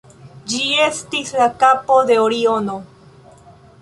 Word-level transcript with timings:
Ĝi 0.53 0.61
estis 0.85 1.33
la 1.41 1.47
kapo 1.65 1.99
de 2.11 2.17
Oriono. 2.23 2.79